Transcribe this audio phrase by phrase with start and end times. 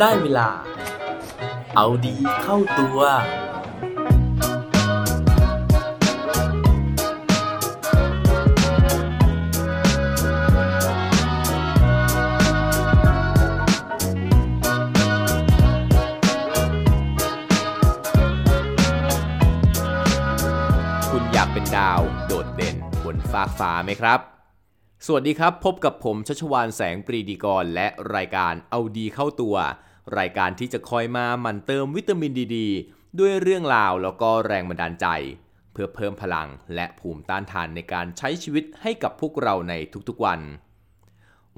[0.00, 0.48] ได้เวลา
[1.76, 2.98] เอาดีเข้าตัว
[21.10, 24.20] คุณอยากเป็นดาว โดดเด่นบนฟากฟ้าไหมครับ
[25.06, 29.56] สวัสดีครับ พบกับผมชัชวานแสงปรีดีกร และรายการเอาดีเข้าตัว
[30.18, 32.56] รายการที่จะคอยมาหมั่นเติมวิตามินดีด
[33.18, 35.06] ด้วยเรื่องราวแล้วก็แรงบันดาลใจ
[35.72, 39.74] เพื่อเพิ่มพลังและภูมิต้านทานในการใช้ชีวิตให้กับพวกเราใน
[40.08, 40.40] ทุกๆวัน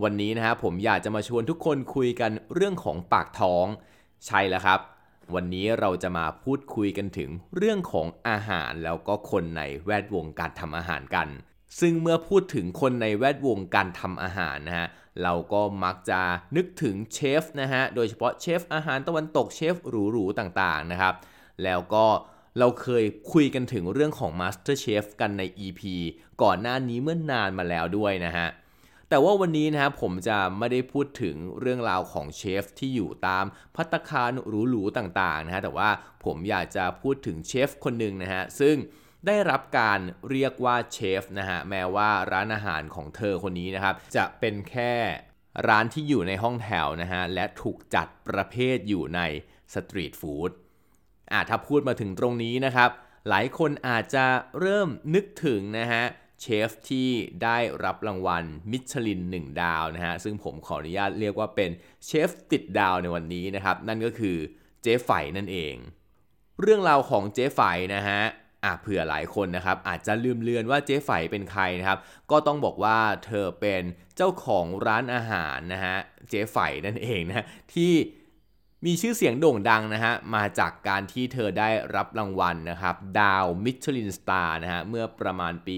[0.03, 3.67] วันนี้นะฮะผมอยากจะมาชวนทุกคนคุยกันเรื่องของปากท้อง
[4.27, 4.81] ใช่แล้วครับ
[5.35, 11.29] วันนี้เราจะมาพูดคุยกันถึงเรื่องของอาหารแล้วก็คนในแวดวงการทำอาหารกัน
[11.81, 14.89] ซึ่งเมื่อพูดถึงคนในแวดวงการทำอาหารนะฮะ
[15.23, 16.21] เราก็มักจะ
[16.57, 21.15] นึกถึงเชฟนะฮะโดยเฉพาะเชฟอาหารตะวันตกเชฟหรูๆต่างๆนะครับ
[21.65, 22.07] แล้วก็
[22.59, 25.81] เราเคยคุยกันถึงเรื่องของ Master Chef กันใน EP
[26.43, 28.49] ก่อนหน้านี้เมื่อนานมาแล้วด้วยนะฮะ
[29.09, 33.45] แต่ว่าวันนี้นะครับผมจะไม่ได้พูดถึงเรื่องราวของเชฟที่อยู่ตาม
[33.77, 34.33] พัตตาคาร
[34.71, 35.91] หรูๆต่างๆนะฮะแต่ว่า
[36.25, 38.77] ผมอยากจะพูดถึงเชฟคนหนึ่งนะฮะซึ่ง
[39.27, 44.93] ได้รับการเรียกว่าเชฟนะฮะแม้ว่าร้านอาหารของเธอคนนี้นะครับ จะเป็นแค่
[45.69, 49.21] ร้านที่อยู่ในห้องแถวนะฮะและถูกจัดประเภทอยู่ใน
[49.75, 50.51] สตรีทฟู้ด
[51.33, 52.91] อะถ้าพูดมาถึงตรงนี้นะครับ
[53.29, 54.27] หลายคนอาจจะ
[54.61, 56.05] เริ่มนึกถึงนะฮะ
[56.41, 57.09] เชฟที่
[57.43, 61.71] ได้รับรางวัลมิชลิน 1 ดาวนะฮะซึ่งผมขออนุญาตเรียกว่าเป็น
[62.07, 64.37] เชฟติดดาวในวันนี้นะครับ นั่นก็คือ
[64.83, 65.75] เจ๊ไฝนั่นเอง
[66.61, 67.61] เรื่องราวของเจ๊ไฝ
[67.95, 68.21] นะฮะ
[68.65, 71.99] อะเผื่อหลายคนนะครับอาจจะลืมเลือนว่าเจ๊ไฝเป็นใครนะครับ
[72.31, 73.83] ก็ต้องบอกว่าเธอเป็น
[74.17, 75.97] เจ้าของร้านอาหารนะฮะ
[76.29, 77.93] เจ๊ไฝนั่นเองนะที่
[78.87, 85.77] มีชื่อเสียงโด่งดังนะฮะมาจากการที่เธอได้รับรางวัลนะครับดาวมิชลินสตาร์นะฮะเมื่อประมาณปี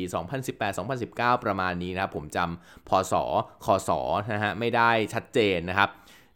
[0.70, 3.14] 2018-2019 ประมาณนี้นะครับผมจำพศ
[3.64, 3.91] คศ
[4.32, 5.88] นะฮะไม่ได้ชัดเจนนะครับ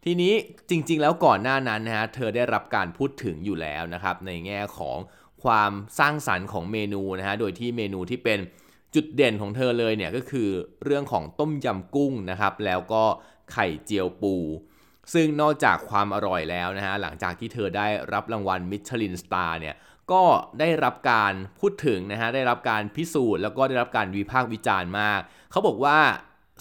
[0.04, 0.32] ทีนี้
[0.70, 4.98] จริงๆแล้วก่อนหน้านั้นนะฮะเธอได้รับการพูดถึงอยู่แล้วนะครับในแง่ของ
[5.44, 8.38] ความสร้างสรรค์ของเมนูนะฮะโดยที่เมนูที่เป็น
[8.94, 10.48] จุดเด่นของเธอเลยเนี่ยก็คือ
[10.84, 13.04] เรื่องของต้มยำกุ้งนะครับ แล้วก็
[13.52, 14.34] ไข่เจียวปู
[15.14, 19.76] ซึ่งนอกจากความอร่อยแล้วนะฮะหลังจากที่เธอได้รับรางวัลมิชลินสตาร์เนี่ย
[20.12, 20.24] ก็
[20.60, 25.20] ได้รับการพูดถึงนะฮะได้รับการพิสูจน์แล้วก็ได้รับการวิพากษ์วิจารณ์มาก
[25.50, 25.98] เขาบอกว่า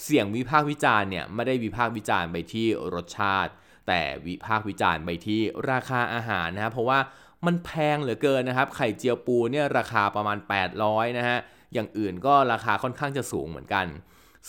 [0.04, 3.52] เสียงวิพากษ์วิจารณ์เนี่ยไม่ได้วิพากษ์วิจารณ์ไปที่รสชาติ
[3.88, 5.40] แต่วิพากษ์วิจารณ์ไปที่
[5.70, 6.98] ราคาอาหารนะฮะเพราะว่า
[7.46, 10.38] มันแพงเหลือเกินนะครับ ไข่เจียวปูเนี่ยราคาประมาณ
[10.78, 11.38] 800 นะฮะ
[11.72, 13.86] อย่างอื่นก็ราคาค่อนข้างจะสูงเหมือนกัน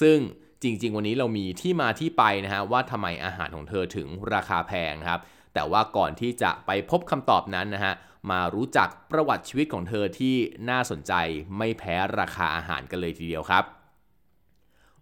[0.01, 0.17] ซึ่ง
[0.63, 5.21] จริง ๆ วันนี้เรามีที่มาที่ไปนะฮะว่าทำไมอาหารของเธอถึงราคาแพงครับ
[5.53, 7.93] แต่ว่าก่อนที่จะไปพบคำตอบนั้นนะฮะ
[8.31, 10.35] มารู้จักประวัติชีวิตของเธอที่
[10.69, 11.13] น่าสนใจ
[11.57, 13.63] ไม่แพ้ราคาอาหารกันเลยทีเดียวครับ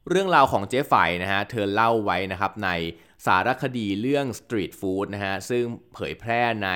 [0.09, 0.93] เรื่องราวของเจ๊ไฝ
[1.23, 2.69] นะฮะ เธอเล่าไว้นะครับใน
[3.25, 6.69] สารคดีเรื่อง Street Food นะฮะ ซึ่งเผยแพร่ใน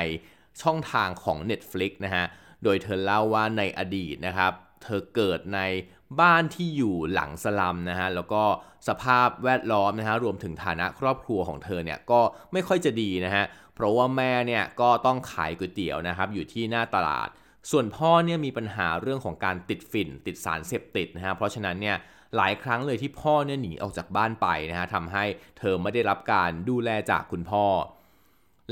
[0.62, 2.26] ช่องทางของ Netflix นะฮะ
[2.64, 4.52] โดยเธอเล่าว่าในอดีตนะครับ
[4.84, 5.60] เธอเกิดใน
[6.22, 8.44] บ้านที่อยู่หลังสลัมนะฮะ แล้วก็
[8.88, 12.22] สภาพแวดล้อมนะฮะ รวมถึงฐานะครอบครัวของเธอเนี่ยก็
[12.54, 13.44] ไม่ค่อยจะดีนะฮะ
[13.76, 17.30] เพราะว่าแม่เนี่ยก็ต้องขายก๋วยเตี๋ยวนะครับ อยู่ที่หน้าตลาด
[17.72, 21.98] ส่วนพ่อเนี่ยมีปัญหาเรื่องของการติดฝิ่น ติดสารเสพติดนะฮะ เพราะฉะนั้นเนี่ย
[22.36, 25.24] หลายครั้งเลยที่พ่อเนี่ยหนีออกจากบ้านไปนะฮะทำให้
[25.60, 27.66] เธอไม่ได้รับการดูแลจากคุณพ่อ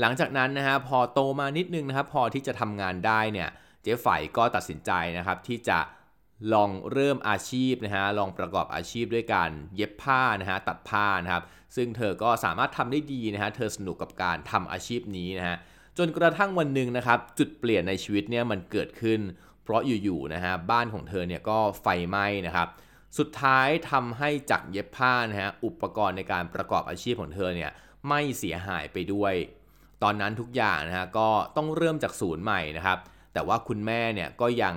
[0.00, 3.48] หลังจากนั้นนะฮะพอโตมานิดนึงนะครับพอที่จะทำงานได้เนี่ย
[3.82, 4.06] เจ๊ไฝ
[4.36, 5.78] ก็ตัดสินใจนะครับที่จะ
[6.52, 11.44] ลองเริ่มอาชีพนะฮะลองประกอบอาชีพด้วยการเย็บผ้านะฮะตัดผ้านะครับ
[11.76, 15.56] ซึ่งเธอก็สามารถทำได้ดีนะฮะเธอสนุกกับการทำอาชีพนี้นะฮะ
[15.98, 19.20] จนกระทั่งวันหนึ่งนะครับจุดเปลี่ยนในชีวิตเนี่ยมันเกิดขึ้น
[19.62, 22.68] เพราะอยู่ๆนะฮะบ้านของเธอเนี่ยก็ไฟไหม้นะครับ
[23.18, 27.70] สุดท้ายทำให้จักเย็บผ้านะฮะอุปกรณ์ในการประกอบอาชีพของเธอเนี่ย
[28.08, 29.34] ไม่เสียหายไปด้วย
[30.02, 32.98] ตอนนั้นทุกอย่างนะฮะก็ต้องเริ่มจากศูนย์ใหม่นะครับ
[33.32, 34.74] แต่ว่าคุณแม่เนี่ยก็ยัง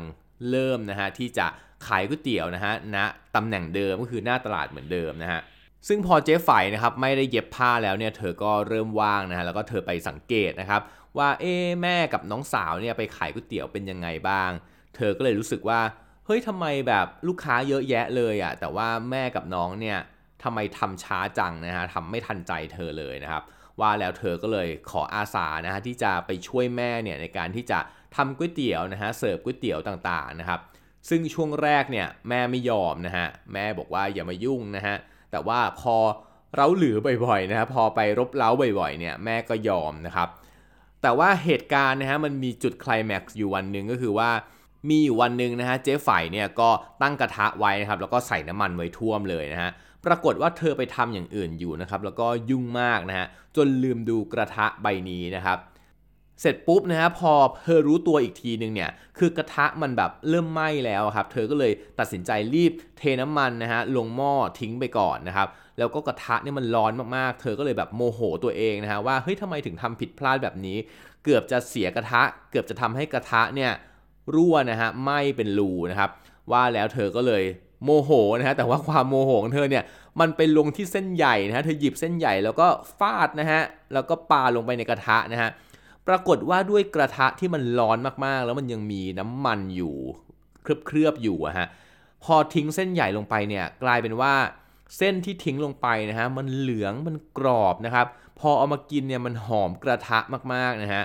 [0.49, 1.47] เริ่มนะฮะที่จะ
[1.87, 2.97] ขายก๋วยเตี๋ยวนะฮะณ
[3.35, 5.41] ตำแหน่งเดิมก็คือหน้าตลาดเหมือนเดิมนะฮะ
[5.87, 10.81] ซึ่งพอเจ๊ไฝนะครับไม่ได้เย็บผ้าแล้วเนี่ยเธอก็เริ่มว่างนะฮะแล้วก็เธอไปสังเกตนะครับ
[11.17, 14.51] ว่าเอ๊แม่กับน้องสาวเนี่ยไปขายก๋วยเตี๋ยวเป็นยังไงบ้าง
[14.95, 15.79] เธอก็เลยรู้สึกว่า
[16.25, 19.97] เฮ้ยทำไมแบบลูกค้าเยอะแยะเลยอะ่ะแต่ว่าแม่กับน้องเนี่ย
[20.43, 23.43] ทำไมทำช้าจังนะฮะทำไม่ทันใจเธอเลยนะครับ
[23.81, 27.79] ว่าแล้วเธอก็เลยขออาสานะฮะที่จะไปช่วยแม่เนี่ยในการที่จะ
[28.15, 30.59] ทำก๋วยเตี๋ยวนะฮะเสิร์ฟก๋วยเตี๋ยวต่างๆนะครับ
[31.09, 34.95] ซึ่งช่วงแรกเนี่ยแม่ไม่ยอมนะฮะแม่บอกว่าอย่ามายุ่งนะฮะ
[35.31, 35.95] แต่ว่าพอ
[36.55, 38.49] เร้าหรือบ่อยๆนะครับพอไปรบเร้า
[38.79, 40.29] บ่อยๆเนี่ยแม่ก็ยอมนะครับ
[41.01, 44.29] แต่ว่าเหตุการณ์นะฮะมันมีจุดไคลแม็กซ์อยู่วันหนึ่งก็คือว่า
[44.89, 46.69] มีอยู่วันหนึ่งนะฮะเจ๊ไฝเนี่ยก็
[47.01, 49.71] ตั้งกระทะไว้นะครับแล้วก็ใส่น้ำมันไว้ท่วมเลยนะฮะ
[50.05, 55.59] ปรากฏว่าเธอไปทำอย่างอื่นอยู่นะครับ แล้วก็ยุ่งมากนะฮะ จนลืมดูกระทะใบนี้นะครับ
[56.41, 57.33] เสร็จปุ๊บนะฮะพอ
[57.63, 65.47] เธอรู้ตัวอีกทีนึงเนี่ย คือกระทะมันแบบเริ่มไหม้แล้วครับ เธอก็เลยตัดสินใจรีบเทน้ำมันนะฮะลงหม้อทิ้งไปก่อนนะครับ
[65.77, 70.77] แล้วก็กระทะเนี่ยมันร้อนมากๆ เธอก็เลยแบบโมโหตัวเองนะฮะว่าเฮ้ยทำไมถึงทำผิดพลาดแบบนี้
[71.23, 72.21] เกือบจะเสียกระทะ
[72.51, 73.71] เกือบจะทำให้กระทะเนี่ย
[74.35, 76.09] รั่วนะฮะไหม้เป็นรูนะครับ
[76.51, 77.43] ว่าแล้วเธอก็เลย
[77.83, 79.83] โมโหนะฮะแต่ว่าความโมโหของเธอเนี่ย
[80.19, 83.61] มันไปลงที่เส้นใหญ่นะฮะเธอหยิบเส้นใหญ่แล้วก็ฟาดนะฮะ
[83.93, 85.49] แล้วก็ปาลงไปในกระทะนะฮะ
[86.07, 89.95] ปรากฏว่าด้วยกระทะที่มันร้อนมากๆ แล้วมันยังมีน้ำมันอยู่
[90.63, 91.67] เคลือบๆอยู่อะฮะ
[92.23, 94.33] พอทิ้งเส้นใหญ่ลงไปเนี่ยกลายเป็นว่า
[94.97, 98.07] เส้นที่ทิ้งลงไปนะฮะมันเหลืองมันกรอบนะครับ
[98.39, 100.19] พอเอามากินเนี่ยมันหอมกระทะ
[100.53, 101.03] มากๆนะฮะ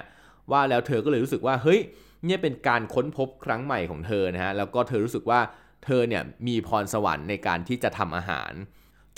[0.51, 1.81] ว่าแล้วเธอก็เลยรู้สึกว่าเฮ้ย
[2.27, 5.41] เนี่ยเป็นการค้นพบครั้งใหม่ของเธอนะฮะแล้วก็เธอรู้สึกว่า
[5.89, 8.53] เธอเนี่ยมีพรสวรรค์ในการที่จะทำอาหาร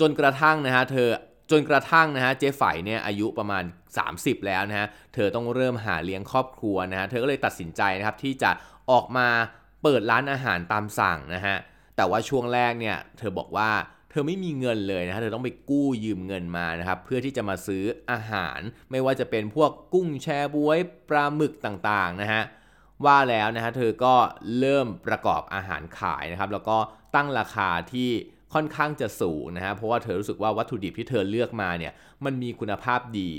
[0.01, 1.09] จนกระทั่งนะฮะเธอ
[1.51, 3.65] จนกระทั่งนะฮะเจ๊ไฝเนี่ยอายุประมาณ
[4.05, 8.51] 30 แล้วนะฮะเธอต้องเริ่มหาเลี้ยงครอบครัวนะฮะเธอก็เลยตัดสินใจนะครับที่จะ
[8.91, 9.29] ออกมา
[9.83, 11.57] เปิดร้านอาหารตามสั่งนะฮะ
[11.97, 13.71] แต่ว่าช่วงแรกเนี่ยเธอบอกว่า
[14.11, 20.79] เธอไม่มีเงินเลยนะฮะเธอต้องไปกู้ยืมเงินมานะครับเพื่อที่จะมาซื้ออาหาร ไม่ว่าจะเป็นพวกกุ้งแชบวย
[21.09, 22.43] ปลาหมึกต่างๆนะฮะ
[23.07, 24.15] ว่าแล้วนะฮะเธอก็
[24.59, 26.77] เริ่มประกอบอาหารขายนะครับ แล้วก็
[27.15, 28.11] ตั้งราคาที่
[28.55, 31.93] ค่อนข้างจะสูงนะฮะเพราะว่าเธอรู้สึกว่าวัตถุดิบที่เธอเลือกมาเนี่ย
[32.25, 33.31] มันมีคุณภาพดี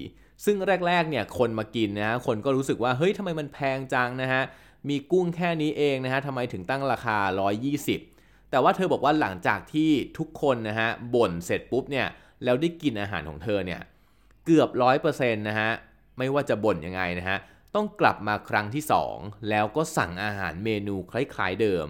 [0.46, 4.42] ซึ่งแรกๆเนี่ยคนมากินนะฮะคนก็รู้สึกว่าเฮ้ยทำไมมันแพงจังนะฮะ
[4.90, 7.18] มีกุ้งแค่นี้เองนะฮะทำไมถึงตั้งราคา
[7.84, 12.08] 120 แต่ว่าเธอบอกว่าหลังจากที่ทุกคนนะฮะบ่นเสร็จปุ๊บเนี่ย
[12.44, 13.82] แล้วได้กินอาหารของเธอเนี่ย
[14.46, 15.70] เกือบร้อยเปอร์เซ็นต์นะฮะ
[16.18, 17.38] ไม่ว่าจะบ่นยังไงนะฮะ
[17.76, 18.84] ต้องกลับมาครั้งที่
[19.16, 21.88] 2 แล้วก็สั่งอาหารเมนูคล้ายๆเดิม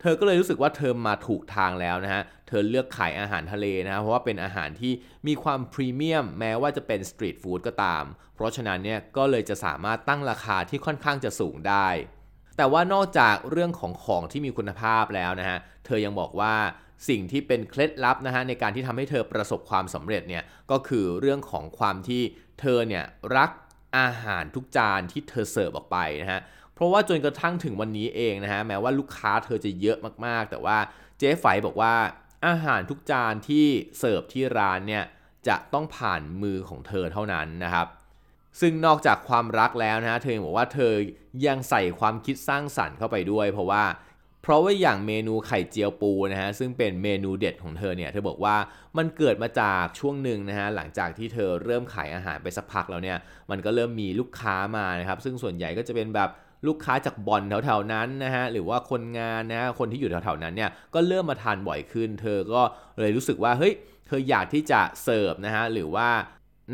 [0.00, 4.92] เธอก็เลยรู้สึกว่าเธอมาถูกทางแล้วนะฮะ เธอเลือกขายอาหารทะเลนะเพราะว่าเป็นอาหารที่
[5.26, 8.04] มีความพรีเมียมแม้ว่าจะเป็นสตรีทฟู้ดก็ตาม
[8.34, 11.88] เพราะฉะนั้นเนี่ยก็เลยจะสามารถตั้งราคาที่ค่อนข้างจะสูงได้
[12.56, 16.54] แต่ว่านอกจากเรื่องของของที่มีคุณภาพแล้วนะฮะ เธอยังบอกว่า
[17.08, 22.22] สิ่งที่เป็นเคล็ดลับนะฮะในการที่ทำให้เธอประสบความสำเร็จเนี่ยก็คือเรื่องของความที่
[22.60, 23.04] เธอเนี่ย
[23.36, 23.50] รัก
[23.98, 26.40] อาหารทุกจานที่เธอเสิร์ฟออกไปนะฮะ
[26.74, 30.78] เพราะว่าจนกระทั่งถึงวันนี้เองนะฮะแม้ว่าลูกค้าเธอจะเยอะมากๆ แต่ว่า
[31.18, 31.94] เจ๊ไฝบอกว่า
[32.46, 33.66] อาหารทุกจานที่
[33.98, 35.04] เสิร์ฟที่ร้านเนี่ย
[35.48, 37.86] จะต้องผ่านมือของเธอเท่านั้นนะครับ
[38.60, 40.92] ซึ่งนอกจากความรักแล้วนะฮะเธอบอกว่าเธอ
[41.46, 43.84] ยังใส่ความคิดสร้างสรรค์เข้าไปด้วย เพราะว่า
[44.42, 48.56] เพราะว่าอย่างเมนูไข่เจียวปูนะฮะซึ่งเป็นเมนูเด็ดของเธอเนี่ยเธอบอกว่า
[48.98, 53.18] มันเกิดมาจากช่วงหนึ่งนะฮะหลังจากที่เธอเริ่มขายอาหารไปสักพักแล้วเนี่ย
[53.50, 56.30] มันก็เริ่มมีลูกค้ามานะครับซึ่งส่วนใหญ่ก็จะเป็นแบบ
[56.66, 62.62] ลูกค้าจากบอลแถวๆนั้นนะฮะหรือว่าคนงานนะะคนที่อยู่แถวๆนั้นเนี่ยก็เริ่มมาทานบ่อยขึ้น เธอก็
[63.00, 63.74] เลยรู้สึกว่าเฮ้ย
[64.06, 66.08] เธออยากที่จะเสิร์ฟนะฮะหรือว่า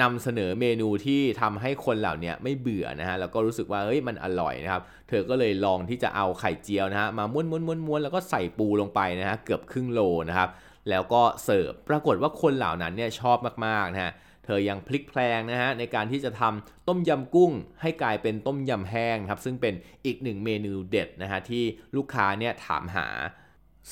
[0.03, 10.51] นำเสนอเมนูที่ทำให้คนเหล่านี้ไม่เบื่อนะฮะแล้วก็รู้สึกว่าเฮ้ยมันอร่อยนะครับ เธอก็เลยลองที่จะเอาไข่เจียวนะฮะมาม้วนม้วนม้วนม้วนแล้วก็ใส่ปูลงไปนะฮะเกือบครึ่งโลนะครับ
[10.91, 14.13] แล้วก็เสิร์ฟปรากฏว่าคนเหล่านั้นเนี่ยชอบมากๆนะฮะ
[14.45, 17.53] เธอยังพลิกแพลงนะฮะในการที่จะทำต้มยำกุ้ง
[17.83, 19.75] ให้กลายเป็นต้มยำแห้งครับซึ่งเป็น
[20.07, 21.65] อีกหนึ่งเมนูเด็ดนะฮะที่
[21.97, 23.09] ลูกค้าเนี่ยถามหา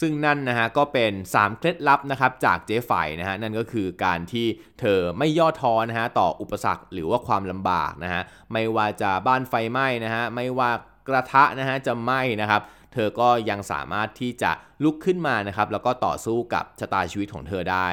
[0.01, 4.47] ซึ่งนั่นนะฮะก็เป็น 3 เคล็ดลับนะครับจากเจ๊ไฝนะฮะนั่นก็คือการที่
[4.81, 8.23] เธอไม่ย่อท้อนะฮะต่ออุปสรรคหรือว่าความลำบากนะฮะ
[8.53, 10.71] ไม่ว่าจะบ้านไฟไหม้นะฮะไม่ว่า
[11.09, 12.63] กระทะนะฮะจะไหม้นะครับ
[12.93, 14.53] เธอก็ยังสามารถที่จะ
[14.85, 17.89] ลุกขึ้นมานะครับแล้วก็ต่อสู้กับชะตาชีวิตของเธอได้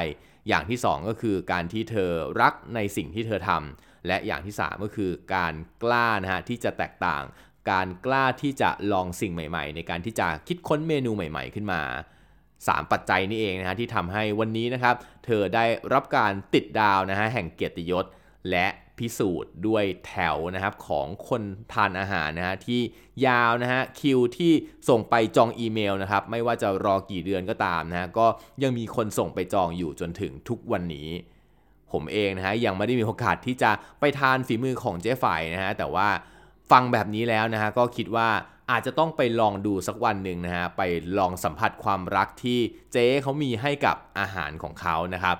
[0.48, 7.22] อย่างที่ 2 ก็คือการที่เธอรักในสิ่งที่เธอทำและอย่างที่ 3 ก็คือการกล้านะฮะที่จะแตกต่าง
[7.70, 11.80] การกล้าที่จะลองสิ่งใหม่ๆ ในการที่จะคิดค้นเมนูใหม่ๆ ขึ้นมา
[12.36, 14.94] 3 ปัจจัยนี้เองนะฮะที่ทำให้วันนี้นะครับ
[15.24, 18.04] เธอได้รับการติดดาวนะฮะแห่งเกียรติยศ
[18.50, 18.66] และ
[18.98, 21.42] พิสูจน์ด้วยแถวนะครับของคน
[21.72, 22.80] ทานอาหารนะฮะที่
[23.26, 24.52] ยาวนะฮะคิวที่
[24.88, 28.26] ส่งไปจองอีเมลนะครับไม่ว่าจะรอกี่เดือนก็ตามนะฮะก็
[28.62, 31.08] ยังมีคนส่งไปจองอยู่จนถึงทุกวันนี้
[31.92, 36.08] ผมเองนะฮะยังไม่ได้มีโอกาสที่จะไปทานฝีมือของเจ๊ฝ่ายนะฮะแต่ว่า
[36.70, 38.28] ฟังแบบนี้แล้วนะฮะก็คิดว่า
[38.70, 40.82] อาจจะต้องไปลองดูสักวันหนึ่งนะฮะไป
[41.18, 42.60] ลองสัมผัสความรักที่
[42.92, 45.38] เจ๊เขามีให้กับอาหารของเขานะครับ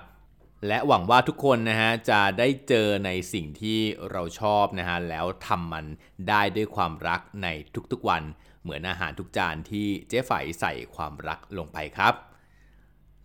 [0.67, 3.79] และหวังว่าทุกคนนะฮะจะได้เจอในสิ่งที่
[4.11, 5.85] เราชอบนะฮะแล้วทำมัน
[6.29, 7.47] ได้ด้วยความรักใน
[7.91, 8.23] ทุกๆวัน
[8.61, 12.13] เหมือนอาหารทุกจานที่เจ๊ไฝใส่ความรักลงไปครับ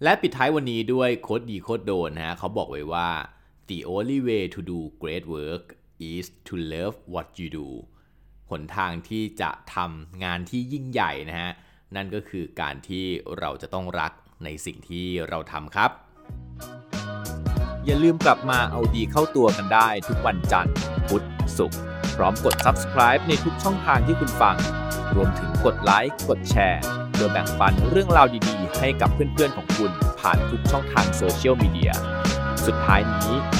[0.03, 3.09] และปิดท้ายวันนี้ด้วยโคดดีโคดโดนนะฮะเขาบอกไว้ว่า
[3.69, 5.65] the only way to do great work
[6.13, 7.69] is to love what you do
[8.51, 11.53] หนทางที่จะทำงานที่ยิ่งใหญ่นะฮะ
[11.97, 13.05] นั่นก็คือการที่
[13.39, 14.13] เราจะต้องรัก
[14.45, 15.91] ในสิ่งที่เราทำครับ
[17.85, 20.75] อย่าลืมกลับมาเอาดีเข้าตัวกันได้ทุกวันจันทร์
[21.09, 21.25] พุธ
[21.59, 21.81] ศุกร์
[22.17, 24.57] พร้อมกด subscribe ในทุกช่องทางที่คุณฟัง
[25.15, 29.91] รวมถึงกดไลค์ กดแชร์เพื่อแบ่งปันเรื่องราวดีๆ ให้กับเพื่อนๆของคุณ
[30.21, 31.93] ผ่านทุกช่องทางโซเชียลมีเดีย
[32.67, 33.60] สุดท้ายนี้